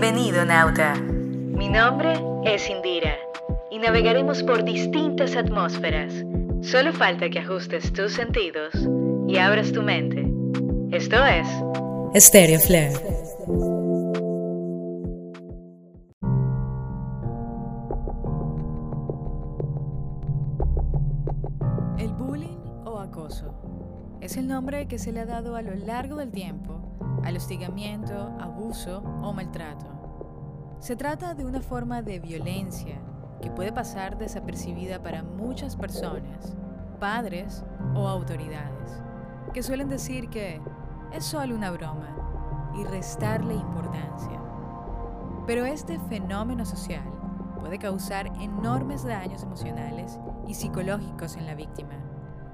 [0.00, 0.94] Bienvenido, Nauta.
[0.94, 2.12] Mi nombre
[2.44, 3.16] es Indira
[3.68, 6.24] y navegaremos por distintas atmósferas.
[6.62, 8.74] Solo falta que ajustes tus sentidos
[9.26, 10.24] y abras tu mente.
[10.92, 11.48] Esto es
[12.14, 12.94] Stereo Flare.
[21.98, 23.52] El bullying o acoso
[24.20, 26.77] es el nombre que se le ha dado a lo largo del tiempo
[27.28, 29.86] al hostigamiento, abuso o maltrato.
[30.80, 32.96] Se trata de una forma de violencia
[33.42, 36.56] que puede pasar desapercibida para muchas personas,
[36.98, 39.02] padres o autoridades,
[39.52, 40.62] que suelen decir que
[41.12, 44.40] es solo una broma y restarle importancia.
[45.46, 47.04] Pero este fenómeno social
[47.60, 51.94] puede causar enormes daños emocionales y psicológicos en la víctima,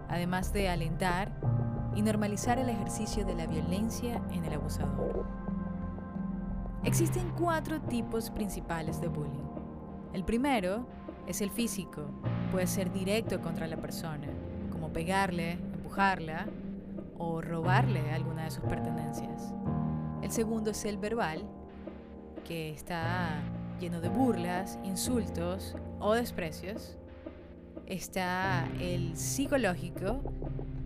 [0.09, 1.31] además de alentar
[1.95, 5.27] y normalizar el ejercicio de la violencia en el abusador.
[6.85, 9.49] Existen cuatro tipos principales de bullying.
[10.13, 10.87] El primero
[11.27, 12.03] es el físico,
[12.53, 14.29] puede ser directo contra la persona,
[14.71, 16.47] como pegarle, empujarla
[17.19, 19.55] o robarle alguna de sus pertenencias.
[20.23, 21.45] El segundo es el verbal,
[22.45, 23.41] que está
[23.81, 26.99] lleno de burlas, insultos o desprecios.
[27.87, 30.21] Está el psicológico,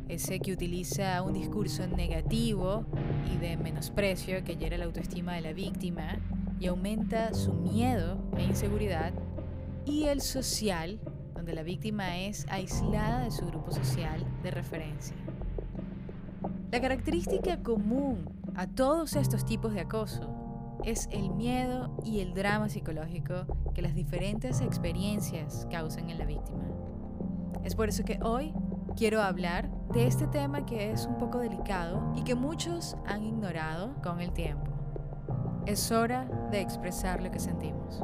[0.08, 2.84] ese que utiliza un discurso negativo
[3.32, 6.18] y de menosprecio que hiera la autoestima de la víctima
[6.58, 9.12] y aumenta su miedo e inseguridad.
[9.84, 10.98] Y el social,
[11.34, 15.16] donde la víctima es aislada de su grupo social de referencia.
[16.70, 20.28] La característica común a todos estos tipos de acoso
[20.84, 26.64] es el miedo y el drama psicológico que las diferentes experiencias causan en la víctima.
[27.64, 28.52] Es por eso que hoy
[28.96, 33.94] quiero hablar de este tema que es un poco delicado y que muchos han ignorado
[34.02, 34.72] con el tiempo.
[35.66, 38.00] Es hora de expresar lo que sentimos.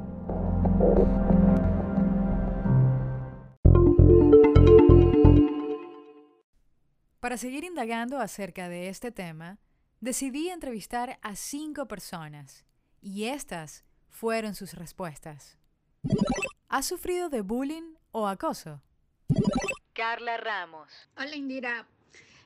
[7.20, 9.58] Para seguir indagando acerca de este tema,
[10.00, 12.64] decidí entrevistar a cinco personas
[13.00, 15.58] y estas fueron sus respuestas.
[16.68, 18.82] ¿Has sufrido de bullying o acoso?
[19.94, 20.88] Carla Ramos.
[21.16, 21.86] Hola Indira.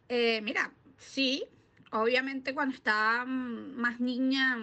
[0.09, 1.45] Eh, mira, sí,
[1.93, 4.57] obviamente cuando estaba mm, más niña,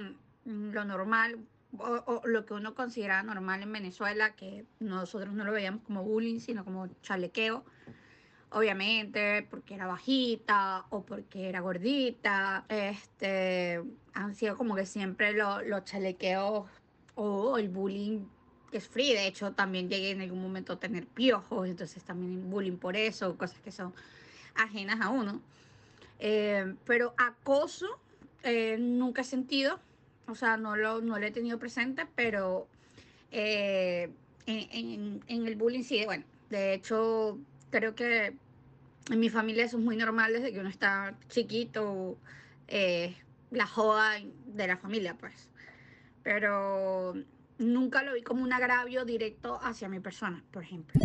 [0.46, 1.40] mm, lo normal,
[1.78, 6.40] o, lo que uno considera normal en Venezuela, que nosotros no lo veíamos como bullying,
[6.40, 7.66] sino como chalequeo,
[8.52, 15.62] obviamente porque era bajita o porque era gordita, este, han sido como que siempre lo-
[15.64, 16.70] los chalequeos
[17.16, 18.26] o el bullying
[18.78, 19.14] es free.
[19.14, 23.38] De hecho, también llegué en algún momento a tener piojos, entonces también bullying por eso,
[23.38, 23.94] cosas que son
[24.56, 25.42] ajenas a uno.
[26.20, 28.00] Eh, pero acoso
[28.44, 29.80] eh, nunca he sentido,
[30.28, 32.68] o sea, no lo, no lo he tenido presente, pero
[33.32, 34.10] eh,
[34.46, 37.38] en, el bullying sí, bueno, de hecho,
[37.70, 38.34] creo que
[39.10, 42.18] en mi familia eso es muy normal desde que uno está chiquito,
[43.52, 44.14] la joda
[44.48, 45.50] de la familia, pues.
[46.24, 47.14] Pero
[47.58, 51.00] nunca lo vi como un agravio directo hacia mi persona, por ejemplo.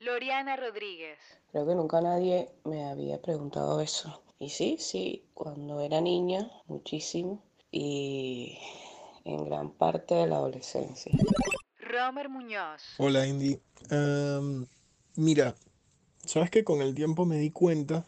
[0.00, 1.18] Loriana Rodríguez.
[1.50, 4.22] Creo que nunca nadie me había preguntado eso.
[4.38, 7.42] Y sí, sí, cuando era niña, muchísimo.
[7.70, 8.58] Y
[9.24, 11.12] en gran parte de la adolescencia.
[11.80, 12.82] Romer Muñoz.
[12.98, 13.58] Hola Indy.
[15.16, 15.54] Mira,
[16.24, 18.04] sabes que con el tiempo me di cuenta,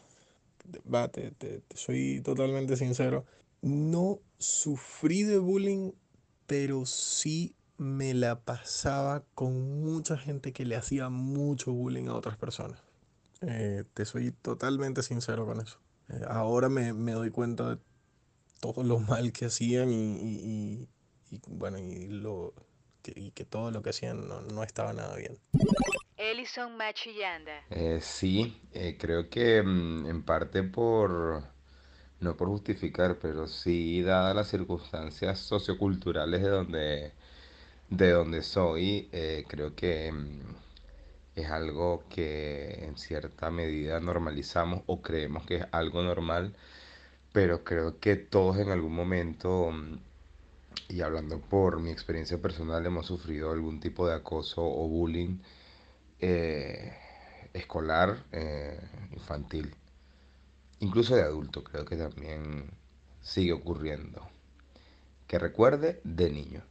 [0.93, 3.25] va, te, te- te soy totalmente sincero,
[3.61, 5.91] no sufrí de bullying,
[6.45, 12.37] pero sí me la pasaba con mucha gente que le hacía mucho bullying a otras
[12.37, 12.83] personas.
[13.41, 15.79] Eh, te soy totalmente sincero con eso.
[16.09, 17.79] Eh, ahora me, me doy cuenta de
[18.61, 20.87] todo lo mal que hacían y, y-
[21.31, 22.53] y- y, bueno, y lo,
[23.03, 25.39] que, y que todo lo que hacían no, no estaba nada bien.
[26.17, 27.63] Ellison Machillanda.
[27.69, 31.43] Eh, sí, eh, creo que mm, en parte por,
[32.21, 37.13] no por justificar, pero sí dadas las circunstancias socioculturales de donde,
[37.89, 40.41] de donde soy, eh, creo que mm,
[41.35, 46.55] es algo que en cierta medida normalizamos o creemos que es algo normal,
[47.33, 49.99] pero creo que todos en algún momento, mm,
[50.89, 55.39] y hablando por mi experiencia personal, hemos sufrido algún tipo de acoso o bullying
[56.19, 56.93] eh,
[57.53, 58.79] escolar, eh,
[59.13, 59.75] infantil,
[60.79, 62.71] incluso de adulto, creo que también
[63.21, 64.27] sigue ocurriendo.
[65.27, 66.63] Que recuerde de niño.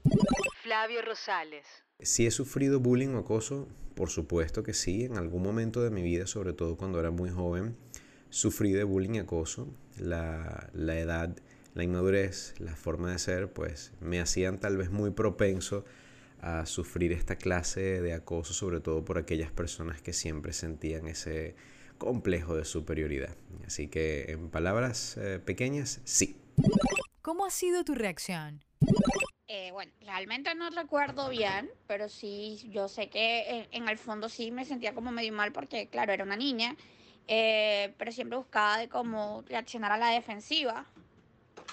[0.68, 1.64] Flavio Rosales.
[1.98, 6.02] Si he sufrido bullying o acoso, por supuesto que sí, en algún momento de mi
[6.02, 7.74] vida, sobre todo cuando era muy joven,
[8.28, 9.72] sufrí de bullying y acoso.
[9.96, 11.34] La, la edad
[11.72, 15.86] la inmadurez, la forma de ser, pues me hacían tal vez muy propenso
[16.42, 21.56] a sufrir esta clase de acoso, sobre todo por aquellas personas que siempre sentían ese
[21.96, 23.34] complejo de superioridad.
[23.66, 26.36] Así que en palabras eh, pequeñas, sí.
[27.22, 28.62] ¿Cómo ha sido tu reacción?
[29.50, 34.50] Eh, bueno, realmente no recuerdo bien, pero sí, yo sé que en, el fondo sí
[34.50, 36.76] me sentía como medio mal porque, claro, era una niña,
[37.28, 40.84] eh, pero siempre buscaba de cómo reaccionar a la defensiva,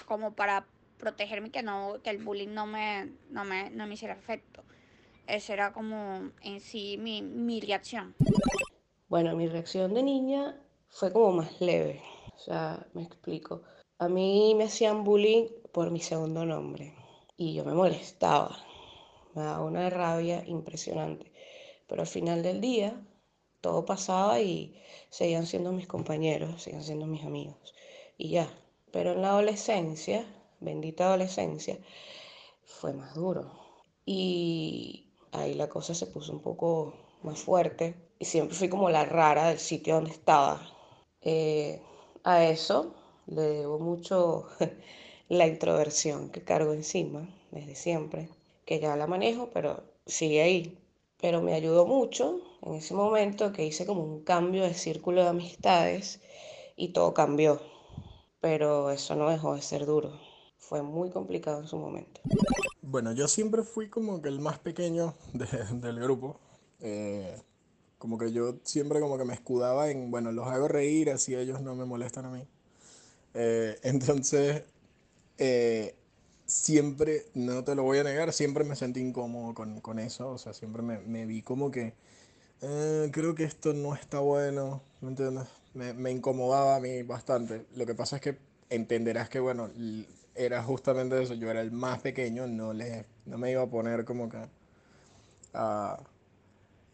[0.06, 4.14] como para protegerme que no que el bullying no me, no me, no me hiciera
[4.14, 4.64] efecto.
[5.26, 8.14] Esa era como en sí mi, mi reacción.
[9.08, 10.58] Bueno, mi reacción de niña
[10.88, 12.02] fue como más leve.
[12.34, 13.64] O sea, me explico.
[13.98, 16.95] A mí me hacían bullying por mi segundo nombre
[17.36, 18.56] y yo me molestaba.
[19.34, 21.32] Me daba una rabia impresionante.
[21.86, 23.00] Pero al final del día
[23.60, 24.80] todo pasaba y
[25.10, 27.74] seguían siendo mis compañeros, seguían siendo mis amigos.
[28.16, 28.48] Y ya.
[28.92, 30.24] Pero en la adolescencia,
[30.60, 31.78] bendita adolescencia,
[32.64, 33.52] fue más duro.
[34.04, 37.94] Y ahí la cosa se puso un poco más fuerte.
[38.18, 40.60] Y siempre fui como la rara del sitio donde estaba.
[41.20, 41.82] Eh,
[42.24, 42.94] a eso
[43.26, 44.48] le debo mucho
[45.28, 48.28] la introversión que cargo encima desde siempre,
[48.64, 50.78] que ya la manejo, pero sigue ahí.
[51.20, 55.28] Pero me ayudó mucho en ese momento que hice como un cambio de círculo de
[55.28, 56.20] amistades
[56.76, 57.60] y todo cambió.
[58.40, 60.12] Pero eso no dejó de ser duro.
[60.58, 62.20] Fue muy complicado en su momento.
[62.82, 66.38] Bueno, yo siempre fui como que el más pequeño del grupo.
[66.80, 67.40] Eh,
[67.98, 71.60] como que yo siempre como que me escudaba en, bueno, los hago reír, así ellos
[71.62, 72.46] no me molestan a mí.
[73.34, 74.64] Eh, entonces,
[75.38, 75.94] eh,
[76.46, 80.38] siempre, no te lo voy a negar, siempre me sentí incómodo con, con eso, o
[80.38, 81.94] sea, siempre me, me vi como que,
[82.62, 85.48] eh, creo que esto no está bueno, ¿me entiendes?
[85.74, 87.66] Me, me, incomodaba a mí bastante.
[87.74, 88.38] Lo que pasa es que
[88.70, 89.70] entenderás que, bueno,
[90.34, 94.04] era justamente eso, yo era el más pequeño, no, le, no me iba a poner
[94.04, 95.98] como que a,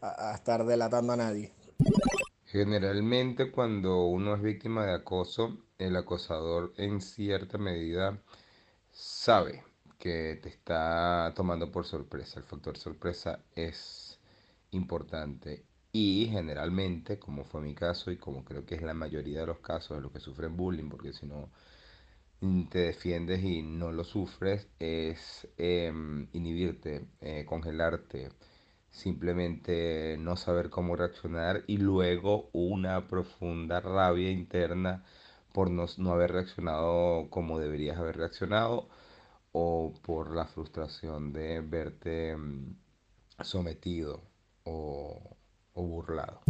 [0.01, 1.51] a, a estar delatando a nadie.
[2.53, 8.21] Generalmente cuando uno es víctima de acoso, el acosador en cierta medida
[8.91, 9.63] sabe
[9.97, 12.39] que te está tomando por sorpresa.
[12.39, 14.19] El factor sorpresa es
[14.69, 19.47] importante y generalmente, como fue mi caso y como creo que es la mayoría de
[19.47, 21.49] los casos de los que sufren bullying, porque si no
[22.69, 28.29] te defiendes y no lo sufres, es em, inhibirte, eh, congelarte,
[28.93, 35.03] simplemente no saber cómo reaccionar y luego una profunda rabia interna
[35.51, 38.87] por no, haber reaccionado como deberías haber reaccionado
[39.51, 42.75] o por la frustración de verte mm,
[43.41, 44.21] sometido
[44.63, 45.37] o,
[45.73, 46.41] o burlado.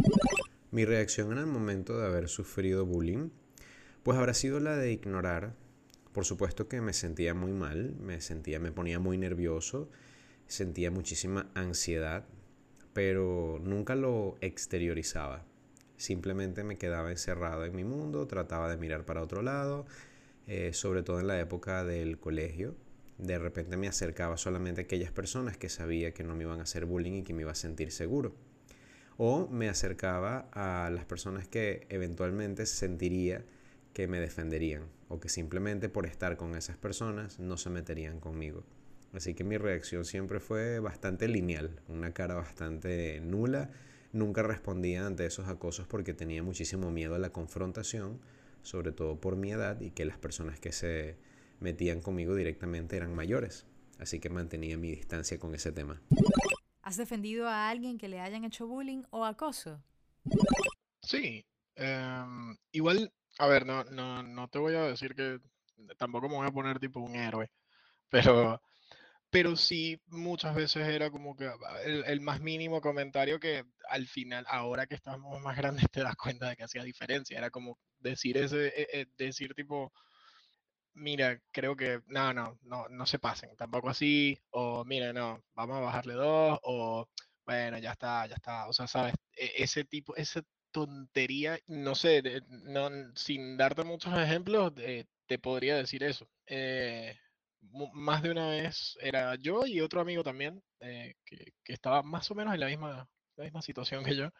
[0.70, 3.30] Mi reacción en el momento de haber sufrido bullying,
[4.02, 5.54] pues habrá sido la de ignorar.
[6.12, 9.88] Por supuesto que me sentía muy mal, me sentía, me ponía muy nervioso,
[10.46, 12.24] sentía muchísima ansiedad,
[12.92, 15.44] pero nunca lo exteriorizaba.
[15.96, 19.86] Simplemente me quedaba encerrado en mi mundo, trataba de mirar para otro lado,
[20.46, 22.76] eh, sobre todo en la época del colegio.
[23.18, 26.64] De repente me acercaba solamente a aquellas personas que sabía que no me iban a
[26.64, 28.34] hacer bullying y que me iba a sentir seguro.
[29.16, 33.44] O me acercaba a las personas que eventualmente sentiría
[33.92, 38.64] que me defenderían o que simplemente por estar con esas personas no se meterían conmigo.
[39.14, 43.70] Así que mi reacción siempre fue bastante lineal, una cara bastante nula
[44.14, 48.20] Nunca respondía ante esos acosos porque tenía muchísimo miedo a la confrontación,
[48.62, 51.18] sobre todo por mi edad y que las personas que se
[51.58, 53.66] metían conmigo directamente eran mayores.
[53.98, 56.00] Así que mantenía mi distancia con ese tema.
[56.82, 59.82] ¿Has defendido a alguien que le hayan hecho bullying o acoso?
[61.02, 61.44] Sí.
[61.74, 65.40] Em, igual, a ver, no, no, no te voy a decir que
[65.98, 67.50] tampoco me voy a poner tipo un héroe,
[68.10, 68.62] pero
[69.34, 74.46] pero sí muchas veces era como que ah, el, más mínimo comentario que al final,
[74.48, 77.36] ahora que estamos más grandes, te das cuenta de que hacía diferencia.
[77.36, 79.92] Era como decir ese, eh, eh, decir tipo,
[80.92, 85.78] mira, creo que no, no, no, no se pasen, tampoco así, o mira, no, vamos
[85.78, 87.08] a bajarle dos, o
[87.44, 92.22] bueno, ya está, ya está, o sea, sabes, e, ese tipo, esa tontería, no sé,
[92.48, 94.72] no, sin darte muchos ejemplos,
[95.26, 96.28] te podría decir eso.
[96.46, 97.16] Eh,
[97.92, 102.34] más de una vez era yo y otro amigo también, eh, que, estaba más o
[102.34, 104.30] menos en la misma, la misma situación que yo.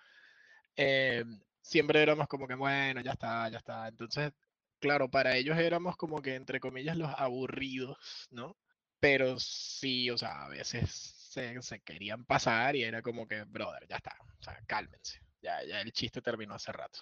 [0.77, 1.25] Eh,
[1.61, 3.89] siempre éramos como que, bueno, ya está, ya está.
[3.89, 4.33] Entonces,
[4.79, 7.97] claro, para ellos éramos como que, entre comillas, los aburridos,
[8.31, 8.57] ¿no?
[9.01, 10.91] Pero sí, o sea, a veces
[11.31, 15.21] se, se querían pasar y era como que, brother, ya está, o sea, cálmense.
[15.43, 17.01] Ya, ya el chiste terminó hace rato.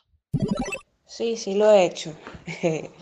[1.07, 2.17] Sí, sí lo he hecho.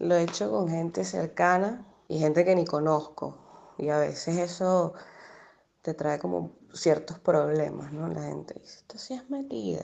[0.00, 3.74] Lo he hecho con gente cercana y gente que ni conozco.
[3.76, 4.94] Y a veces eso
[5.82, 8.06] te trae como ciertos problemas, ¿no?
[8.06, 9.82] La gente dice, tú sí es metida,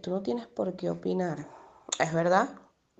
[0.00, 1.50] tú no tienes por qué opinar.
[1.98, 2.50] Es verdad,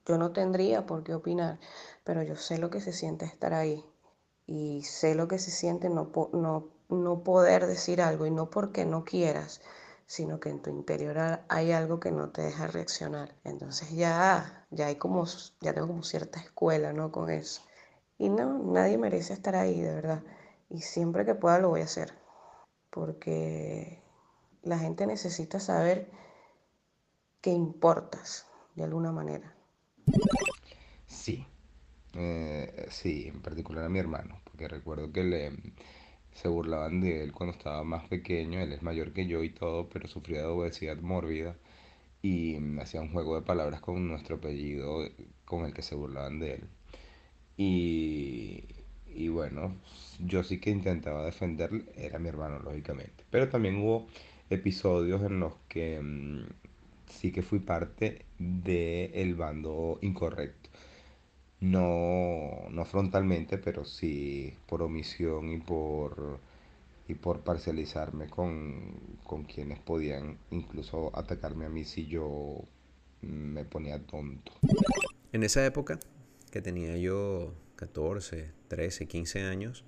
[0.05, 1.61] yo no tendría por qué opinar,
[2.03, 3.85] pero yo sé lo que se siente estar ahí
[4.45, 8.85] y sé lo que se siente no, no, no poder decir algo y no porque
[8.85, 9.61] no quieras,
[10.07, 13.37] sino que en tu interior hay algo que no te deja reaccionar.
[13.45, 15.27] Entonces ya, ya hay como,
[15.61, 17.13] ya tengo como cierta escuela, ¿no?
[17.13, 17.63] Con eso.
[18.19, 20.23] Y no, nadie merece estar ahí, de verdad.
[20.69, 22.13] Y siempre que pueda lo voy a hacer.
[22.91, 24.03] Porque
[24.63, 26.11] la gente necesita saber
[27.41, 29.55] que importas, de alguna manera.
[31.07, 31.47] Sí,
[32.15, 35.53] eh, sí, en particular a mi hermano, porque recuerdo que le,
[36.33, 39.89] se burlaban de él cuando estaba más pequeño, él es mayor que yo y todo,
[39.89, 41.57] pero sufría de obesidad mórbida
[42.23, 45.09] y hacía un juego de palabras con nuestro apellido
[45.45, 46.69] con el que se burlaban de él.
[47.59, 48.65] Y,
[49.15, 49.75] y bueno,
[50.21, 54.07] yo sí que intentaba defenderle, era mi hermano lógicamente, pero también hubo
[54.49, 56.47] episodios en los que mm,
[57.09, 60.71] sí que fui parte del bando incorrecto.
[61.61, 66.39] No, no frontalmente, pero sí por omisión y por,
[67.09, 72.61] y por parcializarme con, con quienes podían incluso atacarme a mí si yo
[73.23, 74.53] me ponía tonto.
[75.33, 75.99] En esa época,
[76.51, 79.85] que tenía yo 14, 13, 15 años,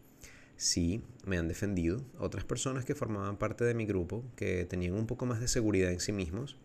[0.56, 5.06] sí me han defendido otras personas que formaban parte de mi grupo, que tenían un
[5.06, 6.56] poco más de seguridad en sí mismos,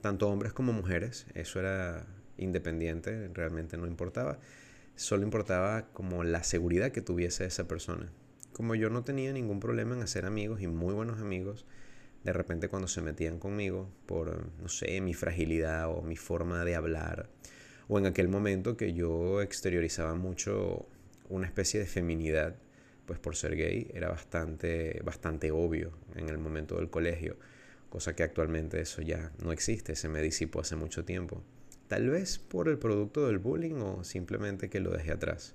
[0.00, 4.38] tanto hombres como mujeres, eso era independiente, realmente no importaba.
[4.94, 8.10] Solo importaba como la seguridad que tuviese esa persona.
[8.52, 11.66] Como yo no tenía ningún problema en hacer amigos y muy buenos amigos,
[12.24, 16.74] de repente cuando se metían conmigo por, no sé, mi fragilidad o mi forma de
[16.74, 17.28] hablar,
[17.88, 20.86] o en aquel momento que yo exteriorizaba mucho
[21.28, 22.56] una especie de feminidad,
[23.06, 27.36] pues por ser gay era bastante, bastante obvio en el momento del colegio,
[27.88, 31.42] cosa que actualmente eso ya no existe, se me disipó hace mucho tiempo.
[31.88, 35.54] Tal vez por el producto del bullying o simplemente que lo dejé atrás.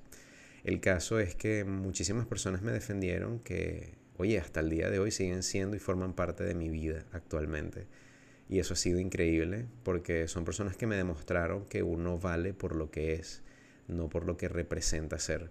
[0.64, 5.12] El caso es que muchísimas personas me defendieron que, oye, hasta el día de hoy
[5.12, 7.86] siguen siendo y forman parte de mi vida actualmente.
[8.50, 12.76] Y eso ha sido increíble porque son personas que me demostraron que uno vale por
[12.76, 13.42] lo que es,
[13.88, 15.50] no por lo que representa ser.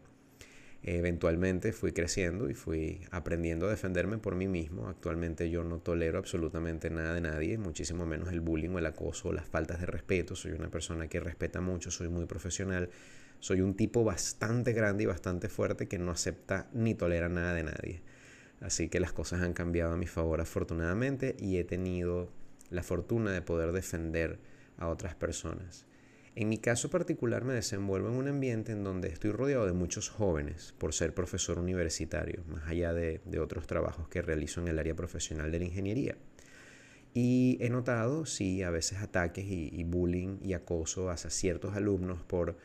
[0.85, 4.89] Eventualmente fui creciendo y fui aprendiendo a defenderme por mí mismo.
[4.89, 9.29] Actualmente yo no tolero absolutamente nada de nadie, muchísimo menos el bullying o el acoso
[9.29, 10.35] o las faltas de respeto.
[10.35, 12.91] Soy una persona que respeta mucho, soy muy profesional.
[13.39, 17.63] Soy un tipo bastante grande y bastante fuerte que no acepta ni tolera nada de
[17.63, 18.03] nadie.
[18.61, 22.31] Así que las cosas han cambiado a mi favor afortunadamente y he tenido
[22.73, 24.39] la fortuna de poder defender
[24.79, 25.87] a otras personas.
[26.35, 30.09] En mi caso particular me desenvuelvo en un ambiente en donde estoy rodeado de muchos
[30.09, 34.95] jóvenes por ser profesor universitario, más allá de, otros trabajos que realizo en el área
[34.95, 36.17] profesional de la ingeniería.
[37.13, 42.57] Y he notado, sí, a veces ataques y, bullying y acoso hacia ciertos alumnos por,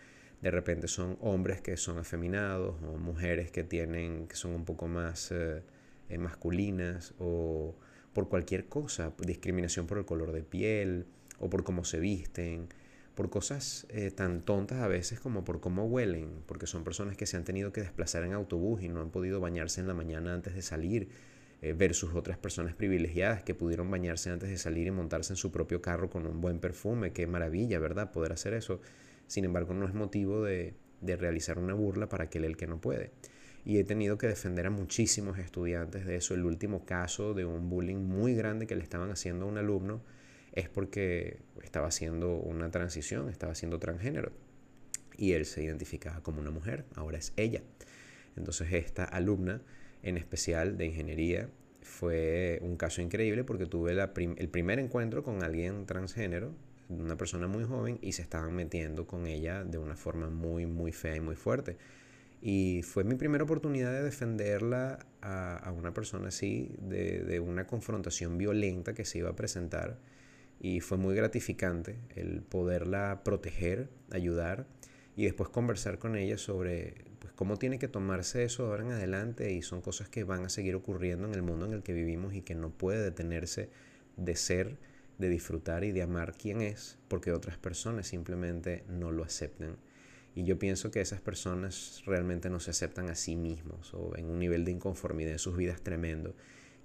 [0.41, 4.87] de repente son hombres que son afeminados o mujeres que, tienen, que son un poco
[4.87, 5.61] más eh,
[6.07, 7.75] eh, masculinas o
[8.17, 11.05] por cualquier cosa, discriminación por el color de piel
[11.37, 12.67] o por cómo se visten
[13.13, 17.27] por cosas eh, tan tontas a veces como por cómo huelen, porque son personas que
[17.27, 20.33] se han tenido que desplazar en autobús y no han podido bañarse en la mañana
[20.33, 21.09] antes de salir,
[21.61, 25.51] eh, versus otras personas privilegiadas que pudieron bañarse antes de salir y montarse en su
[25.51, 27.13] propio carro con un buen perfume.
[27.13, 28.11] Qué maravilla, ¿verdad?
[28.11, 28.81] Poder hacer eso.
[29.27, 32.81] Sin embargo, no es motivo de, de realizar una burla para aquel el que no
[32.81, 33.11] puede.
[33.65, 36.33] Y he tenido que defender a muchísimos estudiantes de eso.
[36.33, 40.01] El último caso de un bullying muy grande que le estaban haciendo a un alumno
[40.53, 44.31] es porque estaba haciendo una transición, estaba siendo transgénero.
[45.17, 47.61] Y él se identificaba como una mujer, ahora es ella.
[48.35, 49.61] Entonces esta alumna
[50.03, 51.49] en especial de ingeniería
[51.81, 56.53] fue un caso increíble porque tuve el primer encuentro con alguien transgénero,
[56.89, 60.91] una persona muy joven, y se estaban metiendo con ella de una forma muy, muy
[60.91, 61.77] fea y muy fuerte.
[62.41, 68.37] Y fue mi primera oportunidad de defenderla a, una persona así, de, de, una confrontación
[68.37, 69.97] violenta que se iba a presentar
[70.59, 74.65] y fue muy gratificante el poderla proteger, ayudar
[75.15, 79.51] y después conversar con ella sobre pues, cómo tiene que tomarse eso ahora en adelante
[79.53, 82.33] y son cosas que van a seguir ocurriendo en el mundo en el que vivimos
[82.33, 83.69] y que no puede detenerse
[84.15, 84.77] de ser,
[85.17, 89.77] de disfrutar y de amar quien es porque otras personas simplemente no lo aceptan.
[90.35, 94.29] Y yo pienso que esas personas realmente no se aceptan a sí mismos o en
[94.29, 96.35] un nivel de inconformidad en sus vidas tremendo.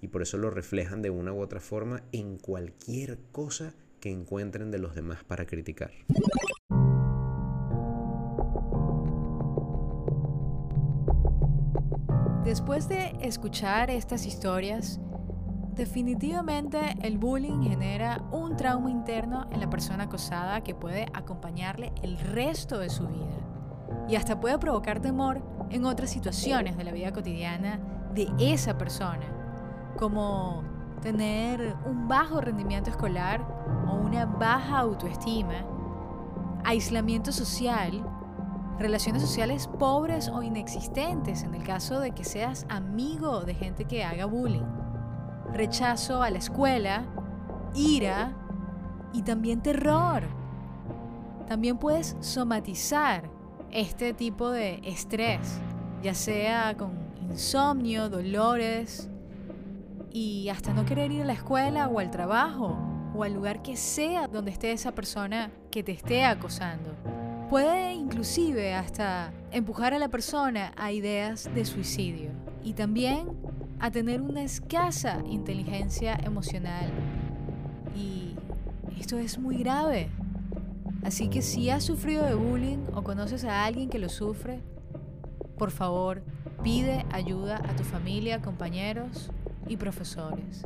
[0.01, 4.71] Y por eso lo reflejan de una u otra forma en cualquier cosa que encuentren
[4.71, 5.91] de los demás para criticar.
[12.43, 14.99] Después de escuchar estas historias,
[15.75, 22.17] definitivamente el bullying genera un trauma interno en la persona acosada que puede acompañarle el
[22.19, 23.37] resto de su vida.
[24.07, 27.79] Y hasta puede provocar temor en otras situaciones de la vida cotidiana
[28.13, 29.25] de esa persona,
[29.97, 30.63] como
[31.01, 33.41] tener un bajo rendimiento escolar
[33.87, 35.65] o una baja autoestima,
[36.63, 38.05] aislamiento social,
[38.79, 44.03] relaciones sociales pobres o inexistentes en el caso de que seas amigo de gente que
[44.03, 44.82] haga bullying,
[45.53, 47.05] rechazo a la escuela,
[47.75, 48.33] ira
[49.13, 50.23] y también terror.
[51.47, 53.29] También puedes somatizar
[53.71, 55.59] este tipo de estrés,
[56.01, 56.91] ya sea con
[57.21, 59.09] insomnio, dolores
[60.11, 62.77] y hasta no querer ir a la escuela o al trabajo
[63.15, 66.95] o al lugar que sea donde esté esa persona que te esté acosando.
[67.49, 72.31] Puede inclusive hasta empujar a la persona a ideas de suicidio
[72.63, 73.42] y también
[73.83, 76.89] a tener una escasa inteligencia emocional.
[77.93, 78.33] Y
[78.97, 80.09] esto es muy grave.
[81.03, 84.61] Así que si has sufrido de bullying o conoces a alguien que lo sufre,
[85.57, 86.23] por favor,
[86.63, 89.29] pide ayuda a tu familia, compañeros
[89.67, 90.65] y profesores.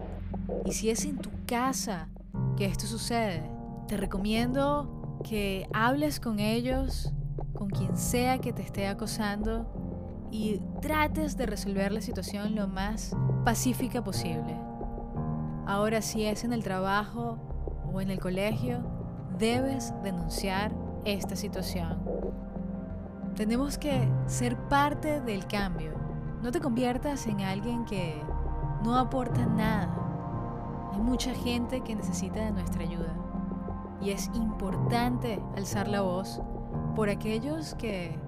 [0.64, 2.10] Y si es en tu casa
[2.56, 3.42] que esto sucede,
[3.88, 7.12] te recomiendo que hables con ellos,
[7.56, 9.74] con quien sea que te esté acosando
[10.32, 13.16] y trates de resolver la situación lo más
[13.46, 14.58] pacífica posible.
[15.66, 17.38] Ahora si es en el trabajo
[17.92, 18.80] o en el colegio,
[19.38, 20.74] debes denunciar
[21.06, 22.02] esta situación.
[23.36, 25.92] Tenemos que ser parte del cambio.
[26.42, 28.22] No te conviertas en alguien que
[28.84, 29.94] no aporta nada.
[30.94, 33.14] Hay mucha gente que necesita de nuestra ayuda
[34.02, 36.42] y es importante alzar la voz
[36.96, 38.20] por aquellos que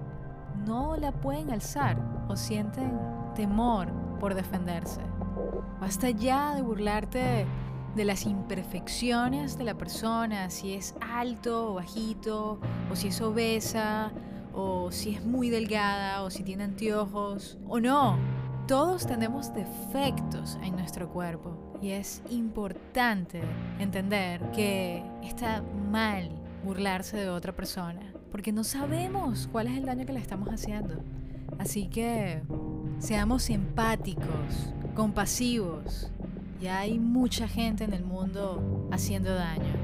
[0.66, 1.96] no la pueden alzar
[2.28, 2.98] o sienten
[3.34, 5.00] temor por defenderse.
[5.80, 7.46] Basta ya de burlarte
[7.94, 14.12] de las imperfecciones de la persona, si es alto o bajito, o si es obesa,
[14.54, 18.18] o si es muy delgada, o si tiene anteojos, o no.
[18.66, 23.42] Todos tenemos defectos en nuestro cuerpo y es importante
[23.80, 26.30] entender que está mal
[26.62, 31.02] burlarse de otra persona porque no sabemos cuál es el daño que le estamos haciendo.
[31.58, 32.42] Así que
[32.98, 36.10] seamos empáticos, compasivos.
[36.60, 39.74] Ya hay mucha gente en el mundo haciendo daño.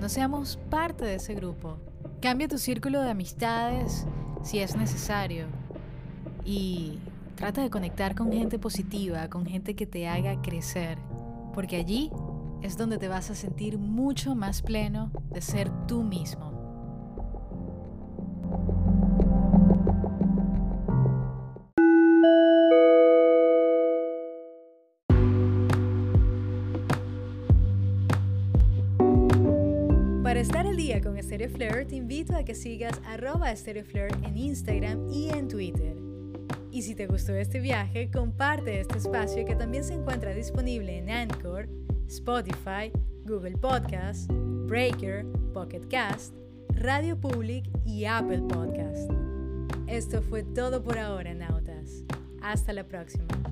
[0.00, 1.78] No seamos parte de ese grupo.
[2.20, 4.06] Cambia tu círculo de amistades
[4.42, 5.46] si es necesario.
[6.44, 6.98] Y
[7.34, 10.98] Trata de conectar con gente positiva, con gente que te haga crecer,
[11.52, 12.10] porque allí
[12.62, 16.53] es donde te vas a sentir mucho más pleno de ser tú mismo.
[30.34, 33.84] Para estar al día con Stereo Flair, te invito a que sigas arroba Stereo
[34.24, 35.94] en Instagram y en Twitter.
[36.72, 41.08] Y si te gustó este viaje, comparte este espacio que también se encuentra disponible en
[41.08, 41.68] Anchor,
[42.08, 42.90] Spotify,
[43.24, 44.28] Google Podcast,
[44.66, 46.34] Breaker, Pocket Cast,
[46.70, 49.08] Radio Public y Apple Podcast.
[49.86, 52.02] Esto fue todo por ahora, nautas.
[52.42, 53.43] Hasta la próxima.